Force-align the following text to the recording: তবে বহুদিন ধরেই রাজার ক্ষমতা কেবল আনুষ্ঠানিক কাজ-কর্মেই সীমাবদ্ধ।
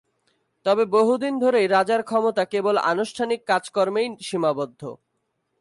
তবে 0.65 0.83
বহুদিন 0.95 1.33
ধরেই 1.39 1.67
রাজার 1.67 2.01
ক্ষমতা 2.03 2.43
কেবল 2.45 2.75
আনুষ্ঠানিক 2.91 3.39
কাজ-কর্মেই 3.47 4.07
সীমাবদ্ধ। 4.27 4.81